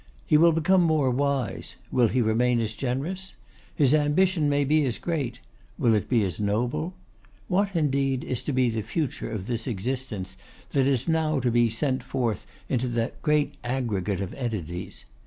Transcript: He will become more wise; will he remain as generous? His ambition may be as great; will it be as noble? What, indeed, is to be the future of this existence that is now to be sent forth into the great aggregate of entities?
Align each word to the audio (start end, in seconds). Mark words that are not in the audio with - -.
He 0.25 0.35
will 0.35 0.51
become 0.51 0.81
more 0.81 1.11
wise; 1.11 1.75
will 1.91 2.07
he 2.07 2.23
remain 2.23 2.59
as 2.59 2.73
generous? 2.73 3.35
His 3.75 3.93
ambition 3.93 4.49
may 4.49 4.63
be 4.63 4.83
as 4.87 4.97
great; 4.97 5.41
will 5.77 5.93
it 5.93 6.09
be 6.09 6.23
as 6.23 6.39
noble? 6.39 6.95
What, 7.47 7.75
indeed, 7.75 8.23
is 8.23 8.41
to 8.45 8.51
be 8.51 8.71
the 8.71 8.81
future 8.81 9.29
of 9.29 9.45
this 9.45 9.67
existence 9.67 10.37
that 10.71 10.87
is 10.87 11.07
now 11.07 11.39
to 11.41 11.51
be 11.51 11.69
sent 11.69 12.01
forth 12.01 12.47
into 12.67 12.87
the 12.87 13.11
great 13.21 13.53
aggregate 13.63 14.21
of 14.21 14.33
entities? 14.33 15.05